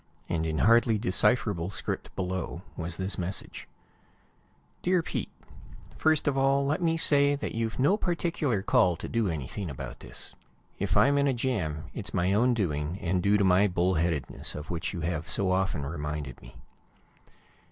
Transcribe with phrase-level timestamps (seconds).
[0.27, 3.67] And in hardly decipherable script, below, was his message:
[4.81, 5.29] Dear Pete:
[5.95, 9.99] First of all, let me say that you've no particular call to do anything about
[9.99, 10.33] this.
[10.79, 14.55] If I'm in a jam, it's my own doing, and due to my bull headedness,
[14.55, 16.55] of which you have so often reminded me.